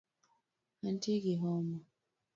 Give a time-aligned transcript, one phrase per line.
[0.87, 1.77] Antie gi homa